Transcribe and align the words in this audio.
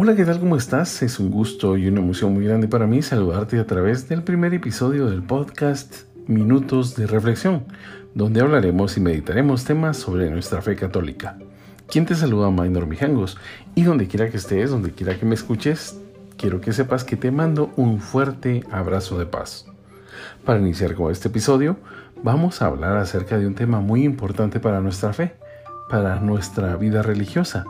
Hola, 0.00 0.14
¿qué 0.14 0.24
tal? 0.24 0.38
¿Cómo 0.38 0.54
estás? 0.54 1.02
Es 1.02 1.18
un 1.18 1.28
gusto 1.28 1.76
y 1.76 1.88
una 1.88 1.98
emoción 1.98 2.32
muy 2.32 2.44
grande 2.44 2.68
para 2.68 2.86
mí 2.86 3.02
saludarte 3.02 3.58
a 3.58 3.66
través 3.66 4.08
del 4.08 4.22
primer 4.22 4.54
episodio 4.54 5.10
del 5.10 5.24
podcast 5.24 6.04
Minutos 6.28 6.94
de 6.94 7.08
Reflexión, 7.08 7.64
donde 8.14 8.40
hablaremos 8.40 8.96
y 8.96 9.00
meditaremos 9.00 9.64
temas 9.64 9.96
sobre 9.96 10.30
nuestra 10.30 10.62
fe 10.62 10.76
católica. 10.76 11.36
Quien 11.88 12.06
te 12.06 12.14
saluda, 12.14 12.48
Minor 12.48 12.86
Mijangos, 12.86 13.38
y 13.74 13.82
donde 13.82 14.06
quiera 14.06 14.30
que 14.30 14.36
estés, 14.36 14.70
donde 14.70 14.92
quiera 14.92 15.18
que 15.18 15.26
me 15.26 15.34
escuches, 15.34 15.98
quiero 16.36 16.60
que 16.60 16.72
sepas 16.72 17.02
que 17.02 17.16
te 17.16 17.32
mando 17.32 17.72
un 17.74 18.00
fuerte 18.00 18.62
abrazo 18.70 19.18
de 19.18 19.26
paz. 19.26 19.66
Para 20.44 20.60
iniciar 20.60 20.94
con 20.94 21.10
este 21.10 21.26
episodio, 21.26 21.76
vamos 22.22 22.62
a 22.62 22.66
hablar 22.66 22.96
acerca 22.98 23.36
de 23.36 23.48
un 23.48 23.56
tema 23.56 23.80
muy 23.80 24.04
importante 24.04 24.60
para 24.60 24.80
nuestra 24.80 25.12
fe, 25.12 25.34
para 25.90 26.20
nuestra 26.20 26.76
vida 26.76 27.02
religiosa, 27.02 27.64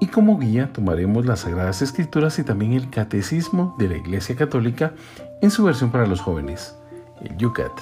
y 0.00 0.08
como 0.08 0.38
guía 0.38 0.72
tomaremos 0.72 1.24
las 1.26 1.40
Sagradas 1.40 1.82
Escrituras 1.82 2.38
y 2.38 2.44
también 2.44 2.72
el 2.72 2.90
Catecismo 2.90 3.74
de 3.78 3.88
la 3.88 3.96
Iglesia 3.96 4.36
Católica 4.36 4.92
en 5.40 5.50
su 5.50 5.64
versión 5.64 5.90
para 5.90 6.06
los 6.06 6.20
jóvenes, 6.20 6.76
el 7.22 7.36
Yucat, 7.36 7.72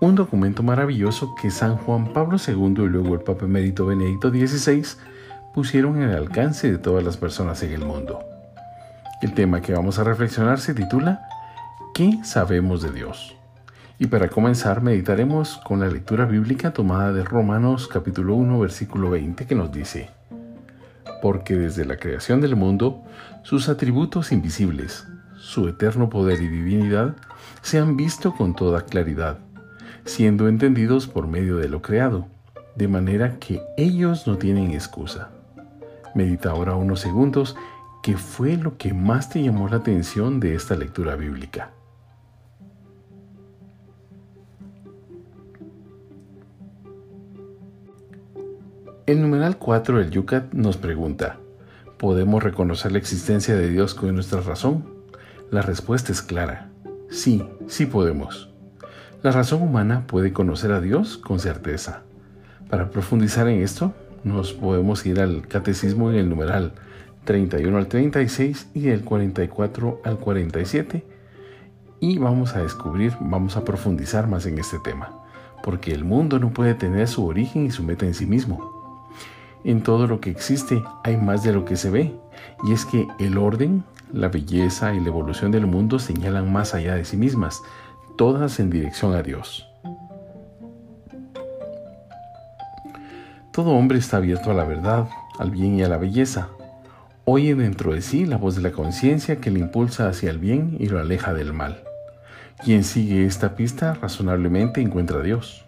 un 0.00 0.14
documento 0.14 0.62
maravilloso 0.62 1.34
que 1.40 1.50
San 1.50 1.76
Juan 1.76 2.12
Pablo 2.12 2.38
II 2.38 2.84
y 2.84 2.88
luego 2.88 3.14
el 3.14 3.20
Papa 3.20 3.46
Emérito 3.46 3.86
Benedicto 3.86 4.30
XVI 4.30 4.84
pusieron 5.52 6.00
el 6.00 6.14
alcance 6.14 6.70
de 6.70 6.78
todas 6.78 7.02
las 7.02 7.16
personas 7.16 7.62
en 7.64 7.72
el 7.72 7.84
mundo. 7.84 8.20
El 9.20 9.34
tema 9.34 9.60
que 9.60 9.72
vamos 9.72 9.98
a 9.98 10.04
reflexionar 10.04 10.60
se 10.60 10.74
titula 10.74 11.20
¿Qué 11.94 12.20
sabemos 12.22 12.82
de 12.82 12.92
Dios? 12.92 13.34
Y 13.98 14.06
para 14.06 14.28
comenzar 14.28 14.80
meditaremos 14.80 15.56
con 15.64 15.80
la 15.80 15.88
lectura 15.88 16.24
bíblica 16.24 16.72
tomada 16.72 17.12
de 17.12 17.24
Romanos 17.24 17.88
capítulo 17.88 18.36
1 18.36 18.60
versículo 18.60 19.10
20 19.10 19.46
que 19.46 19.56
nos 19.56 19.72
dice, 19.72 20.10
porque 21.20 21.56
desde 21.56 21.84
la 21.84 21.96
creación 21.96 22.40
del 22.40 22.56
mundo, 22.56 23.02
sus 23.42 23.68
atributos 23.68 24.32
invisibles, 24.32 25.06
su 25.36 25.68
eterno 25.68 26.10
poder 26.10 26.40
y 26.42 26.48
divinidad, 26.48 27.16
se 27.62 27.78
han 27.78 27.96
visto 27.96 28.34
con 28.34 28.54
toda 28.54 28.82
claridad, 28.82 29.38
siendo 30.04 30.48
entendidos 30.48 31.06
por 31.06 31.26
medio 31.26 31.56
de 31.56 31.68
lo 31.68 31.82
creado, 31.82 32.28
de 32.76 32.88
manera 32.88 33.38
que 33.38 33.62
ellos 33.76 34.26
no 34.26 34.36
tienen 34.36 34.70
excusa. 34.72 35.30
Medita 36.14 36.50
ahora 36.50 36.74
unos 36.74 37.00
segundos 37.00 37.56
qué 38.02 38.16
fue 38.16 38.56
lo 38.56 38.76
que 38.76 38.94
más 38.94 39.30
te 39.30 39.42
llamó 39.42 39.68
la 39.68 39.76
atención 39.76 40.40
de 40.40 40.54
esta 40.54 40.76
lectura 40.76 41.16
bíblica. 41.16 41.72
El 49.08 49.22
numeral 49.22 49.56
4 49.56 50.00
del 50.00 50.10
Yucat 50.10 50.52
nos 50.52 50.76
pregunta, 50.76 51.38
¿podemos 51.96 52.42
reconocer 52.42 52.92
la 52.92 52.98
existencia 52.98 53.56
de 53.56 53.70
Dios 53.70 53.94
con 53.94 54.14
nuestra 54.14 54.42
razón? 54.42 54.84
La 55.50 55.62
respuesta 55.62 56.12
es 56.12 56.20
clara, 56.20 56.68
sí, 57.08 57.42
sí 57.68 57.86
podemos. 57.86 58.50
La 59.22 59.32
razón 59.32 59.62
humana 59.62 60.06
puede 60.06 60.34
conocer 60.34 60.72
a 60.72 60.82
Dios 60.82 61.16
con 61.16 61.40
certeza. 61.40 62.02
Para 62.68 62.90
profundizar 62.90 63.48
en 63.48 63.62
esto, 63.62 63.94
nos 64.24 64.52
podemos 64.52 65.06
ir 65.06 65.20
al 65.20 65.48
catecismo 65.48 66.10
en 66.10 66.18
el 66.18 66.28
numeral 66.28 66.74
31 67.24 67.78
al 67.78 67.86
36 67.86 68.68
y 68.74 68.80
del 68.82 69.04
44 69.04 70.02
al 70.04 70.18
47 70.18 71.02
y 72.00 72.18
vamos 72.18 72.54
a 72.54 72.62
descubrir, 72.62 73.14
vamos 73.20 73.56
a 73.56 73.64
profundizar 73.64 74.26
más 74.26 74.44
en 74.44 74.58
este 74.58 74.78
tema, 74.80 75.24
porque 75.62 75.92
el 75.92 76.04
mundo 76.04 76.38
no 76.38 76.50
puede 76.50 76.74
tener 76.74 77.08
su 77.08 77.24
origen 77.24 77.64
y 77.64 77.70
su 77.70 77.82
meta 77.82 78.04
en 78.04 78.12
sí 78.12 78.26
mismo. 78.26 78.77
En 79.64 79.82
todo 79.82 80.06
lo 80.06 80.20
que 80.20 80.30
existe 80.30 80.82
hay 81.04 81.16
más 81.16 81.42
de 81.42 81.52
lo 81.52 81.64
que 81.64 81.76
se 81.76 81.90
ve, 81.90 82.14
y 82.64 82.72
es 82.72 82.84
que 82.84 83.06
el 83.18 83.38
orden, 83.38 83.84
la 84.12 84.28
belleza 84.28 84.94
y 84.94 85.00
la 85.00 85.08
evolución 85.08 85.50
del 85.50 85.66
mundo 85.66 85.98
señalan 85.98 86.52
más 86.52 86.74
allá 86.74 86.94
de 86.94 87.04
sí 87.04 87.16
mismas, 87.16 87.60
todas 88.16 88.60
en 88.60 88.70
dirección 88.70 89.14
a 89.14 89.22
Dios. 89.22 89.68
Todo 93.52 93.72
hombre 93.72 93.98
está 93.98 94.18
abierto 94.18 94.52
a 94.52 94.54
la 94.54 94.64
verdad, 94.64 95.08
al 95.38 95.50
bien 95.50 95.74
y 95.74 95.82
a 95.82 95.88
la 95.88 95.98
belleza. 95.98 96.48
Oye 97.24 97.54
dentro 97.54 97.92
de 97.92 98.02
sí 98.02 98.24
la 98.24 98.36
voz 98.36 98.54
de 98.54 98.62
la 98.62 98.70
conciencia 98.70 99.40
que 99.40 99.50
le 99.50 99.58
impulsa 99.58 100.08
hacia 100.08 100.30
el 100.30 100.38
bien 100.38 100.76
y 100.78 100.86
lo 100.86 101.00
aleja 101.00 101.34
del 101.34 101.52
mal. 101.52 101.82
Quien 102.64 102.84
sigue 102.84 103.26
esta 103.26 103.56
pista 103.56 103.94
razonablemente 103.94 104.80
encuentra 104.80 105.18
a 105.18 105.22
Dios. 105.22 105.64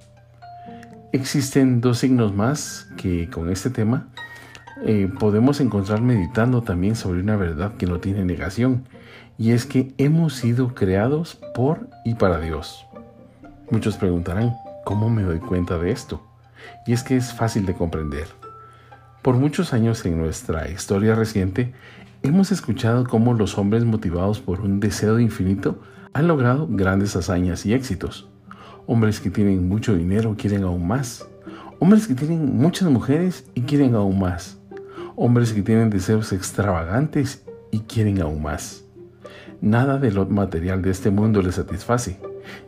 Existen 1.13 1.81
dos 1.81 1.99
signos 1.99 2.33
más 2.35 2.89
que 2.97 3.29
con 3.29 3.51
este 3.51 3.69
tema 3.71 4.07
eh, 4.87 5.11
podemos 5.19 5.61
encontrar 5.61 6.01
meditando 6.01 6.63
también 6.63 6.97
sobre 6.97 7.21
una 7.21 7.37
verdad 7.37 7.75
que 7.77 7.87
no 7.87 7.99
tiene 7.99 8.25
negación, 8.25 8.87
y 9.37 9.51
es 9.51 9.67
que 9.67 9.93
hemos 9.99 10.35
sido 10.35 10.75
creados 10.75 11.39
por 11.55 11.89
y 12.05 12.15
para 12.15 12.39
Dios. 12.39 12.87
Muchos 13.71 13.97
preguntarán, 13.97 14.55
¿cómo 14.85 15.11
me 15.11 15.23
doy 15.23 15.39
cuenta 15.39 15.79
de 15.79 15.91
esto? 15.91 16.23
Y 16.87 16.93
es 16.93 17.03
que 17.03 17.17
es 17.17 17.35
fácil 17.35 17.67
de 17.67 17.75
comprender. 17.75 18.29
Por 19.21 19.35
muchos 19.35 19.75
años 19.75 20.07
en 20.07 20.19
nuestra 20.19 20.71
historia 20.71 21.15
reciente, 21.15 21.75
hemos 22.23 22.53
escuchado 22.53 23.05
cómo 23.05 23.35
los 23.35 23.59
hombres 23.59 23.85
motivados 23.85 24.41
por 24.41 24.61
un 24.61 24.81
deseo 24.81 25.19
infinito 25.19 25.83
han 26.15 26.27
logrado 26.27 26.67
grandes 26.71 27.17
hazañas 27.17 27.67
y 27.67 27.75
éxitos. 27.75 28.30
Hombres 28.93 29.21
que 29.21 29.31
tienen 29.31 29.69
mucho 29.69 29.95
dinero 29.95 30.35
quieren 30.37 30.65
aún 30.65 30.85
más. 30.85 31.25
Hombres 31.79 32.09
que 32.09 32.15
tienen 32.17 32.57
muchas 32.57 32.91
mujeres 32.91 33.49
y 33.55 33.61
quieren 33.61 33.95
aún 33.95 34.19
más. 34.19 34.59
Hombres 35.15 35.53
que 35.53 35.63
tienen 35.63 35.91
deseos 35.91 36.33
extravagantes 36.33 37.45
y 37.71 37.83
quieren 37.83 38.21
aún 38.21 38.43
más. 38.43 38.83
Nada 39.61 39.99
de 39.99 40.11
lo 40.11 40.27
material 40.27 40.83
de 40.83 40.91
este 40.91 41.13
mundo 41.13 41.41
les 41.41 41.55
satisface. 41.55 42.19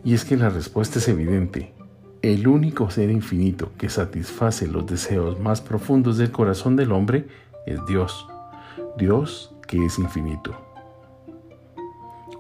Y 0.05 0.15
es 0.15 0.25
que 0.25 0.37
la 0.37 0.49
respuesta 0.49 1.01
es 1.01 1.09
evidente. 1.09 1.75
El 2.23 2.47
único 2.47 2.89
ser 2.89 3.11
infinito 3.11 3.73
que 3.77 3.89
satisface 3.89 4.69
los 4.69 4.87
deseos 4.87 5.41
más 5.41 5.61
profundos 5.61 6.19
del 6.19 6.31
corazón 6.31 6.77
del 6.77 6.93
hombre 6.93 7.27
es 7.67 7.85
Dios. 7.89 8.29
Dios 8.97 9.57
que 9.67 9.85
es 9.85 9.99
infinito. 9.99 10.55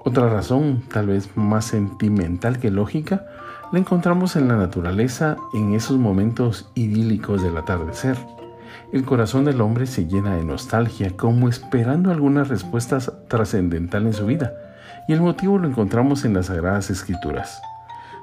Otra 0.04 0.28
razón, 0.28 0.84
tal 0.88 1.08
vez 1.08 1.36
más 1.36 1.64
sentimental 1.64 2.60
que 2.60 2.70
lógica, 2.70 3.26
la 3.72 3.78
encontramos 3.78 4.36
en 4.36 4.48
la 4.48 4.56
naturaleza 4.56 5.38
en 5.54 5.74
esos 5.74 5.96
momentos 5.96 6.70
idílicos 6.74 7.42
del 7.42 7.56
atardecer. 7.56 8.18
El 8.92 9.06
corazón 9.06 9.46
del 9.46 9.62
hombre 9.62 9.86
se 9.86 10.06
llena 10.06 10.36
de 10.36 10.44
nostalgia, 10.44 11.16
como 11.16 11.48
esperando 11.48 12.10
alguna 12.10 12.44
respuesta 12.44 12.98
trascendental 13.28 14.06
en 14.06 14.12
su 14.12 14.26
vida, 14.26 14.52
y 15.08 15.14
el 15.14 15.22
motivo 15.22 15.58
lo 15.58 15.66
encontramos 15.66 16.26
en 16.26 16.34
las 16.34 16.46
Sagradas 16.46 16.90
Escrituras. 16.90 17.62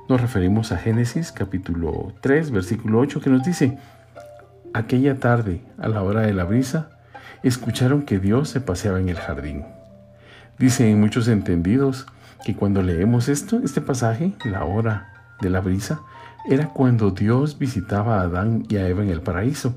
Nos 0.07 0.21
referimos 0.21 0.71
a 0.71 0.77
Génesis 0.77 1.31
capítulo 1.31 2.13
3, 2.21 2.51
versículo 2.51 2.99
8, 2.99 3.19
que 3.19 3.31
nos 3.31 3.43
dice, 3.43 3.79
Aquella 4.75 5.19
tarde, 5.19 5.63
a 5.79 5.87
la 5.87 6.03
hora 6.03 6.21
de 6.21 6.33
la 6.33 6.43
brisa, 6.43 6.91
escucharon 7.41 8.03
que 8.03 8.19
Dios 8.19 8.49
se 8.49 8.61
paseaba 8.61 8.99
en 8.99 9.09
el 9.09 9.17
jardín. 9.17 9.65
Dicen 10.59 10.99
muchos 10.99 11.27
entendidos 11.27 12.05
que 12.45 12.55
cuando 12.55 12.83
leemos 12.83 13.29
esto, 13.29 13.59
este 13.63 13.81
pasaje, 13.81 14.33
la 14.45 14.63
hora 14.63 15.18
de 15.41 15.49
la 15.49 15.61
brisa 15.61 16.01
era 16.47 16.69
cuando 16.69 17.11
Dios 17.11 17.57
visitaba 17.57 18.19
a 18.19 18.23
Adán 18.23 18.65
y 18.69 18.77
a 18.77 18.87
Eva 18.87 19.03
en 19.03 19.09
el 19.09 19.21
paraíso. 19.21 19.75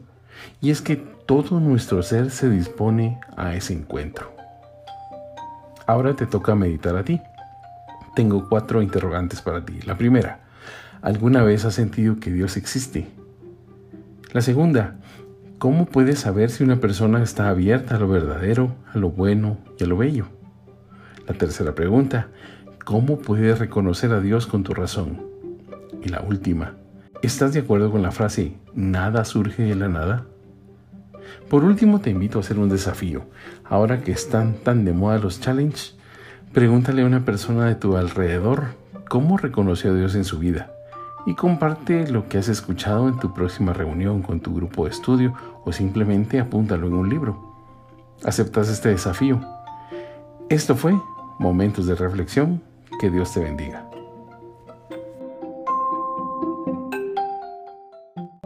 Y 0.60 0.70
es 0.70 0.80
que 0.80 0.96
todo 0.96 1.60
nuestro 1.60 2.02
ser 2.02 2.30
se 2.30 2.48
dispone 2.48 3.20
a 3.36 3.54
ese 3.54 3.74
encuentro. 3.74 4.32
Ahora 5.86 6.14
te 6.14 6.26
toca 6.26 6.54
meditar 6.54 6.96
a 6.96 7.04
ti. 7.04 7.20
Tengo 8.14 8.48
cuatro 8.48 8.82
interrogantes 8.82 9.40
para 9.40 9.64
ti. 9.64 9.80
La 9.84 9.96
primera, 9.96 10.40
¿alguna 11.00 11.42
vez 11.42 11.64
has 11.64 11.74
sentido 11.74 12.20
que 12.20 12.30
Dios 12.30 12.56
existe? 12.56 13.08
La 14.32 14.40
segunda, 14.40 14.96
¿cómo 15.58 15.86
puedes 15.86 16.20
saber 16.20 16.50
si 16.50 16.64
una 16.64 16.76
persona 16.76 17.22
está 17.22 17.48
abierta 17.48 17.96
a 17.96 17.98
lo 17.98 18.08
verdadero, 18.08 18.74
a 18.92 18.98
lo 18.98 19.10
bueno 19.10 19.58
y 19.78 19.84
a 19.84 19.86
lo 19.86 19.96
bello? 19.96 20.26
La 21.26 21.34
tercera 21.34 21.74
pregunta, 21.74 22.28
¿cómo 22.84 23.18
puedes 23.18 23.58
reconocer 23.58 24.12
a 24.12 24.20
Dios 24.20 24.46
con 24.46 24.62
tu 24.64 24.74
razón? 24.74 25.31
Y 26.04 26.08
la 26.08 26.20
última, 26.20 26.74
¿estás 27.22 27.52
de 27.52 27.60
acuerdo 27.60 27.90
con 27.90 28.02
la 28.02 28.10
frase 28.10 28.56
nada 28.74 29.24
surge 29.24 29.62
de 29.62 29.76
la 29.76 29.88
nada? 29.88 30.26
Por 31.48 31.64
último, 31.64 32.00
te 32.00 32.10
invito 32.10 32.38
a 32.38 32.40
hacer 32.40 32.58
un 32.58 32.68
desafío. 32.68 33.26
Ahora 33.64 34.02
que 34.02 34.12
están 34.12 34.54
tan 34.54 34.84
de 34.84 34.92
moda 34.92 35.18
los 35.18 35.40
challenges, 35.40 35.96
pregúntale 36.52 37.02
a 37.02 37.06
una 37.06 37.24
persona 37.24 37.66
de 37.66 37.76
tu 37.76 37.96
alrededor 37.96 38.74
cómo 39.08 39.36
reconoció 39.36 39.92
a 39.92 39.94
Dios 39.94 40.14
en 40.14 40.24
su 40.24 40.38
vida 40.38 40.72
y 41.24 41.34
comparte 41.34 42.10
lo 42.10 42.28
que 42.28 42.38
has 42.38 42.48
escuchado 42.48 43.08
en 43.08 43.18
tu 43.18 43.32
próxima 43.32 43.72
reunión 43.72 44.22
con 44.22 44.40
tu 44.40 44.54
grupo 44.54 44.84
de 44.84 44.90
estudio 44.90 45.34
o 45.64 45.72
simplemente 45.72 46.40
apúntalo 46.40 46.88
en 46.88 46.94
un 46.94 47.08
libro. 47.08 47.54
¿Aceptas 48.24 48.68
este 48.68 48.88
desafío? 48.88 49.40
Esto 50.48 50.74
fue 50.74 50.94
Momentos 51.38 51.86
de 51.86 51.94
Reflexión. 51.94 52.62
Que 53.00 53.10
Dios 53.10 53.32
te 53.32 53.40
bendiga. 53.40 53.91